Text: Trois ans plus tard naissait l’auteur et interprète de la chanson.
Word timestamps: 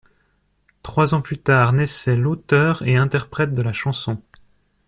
Trois 0.81 1.13
ans 1.13 1.21
plus 1.21 1.37
tard 1.37 1.73
naissait 1.73 2.15
l’auteur 2.15 2.81
et 2.87 2.95
interprète 2.95 3.53
de 3.53 3.61
la 3.61 3.71
chanson. 3.71 4.19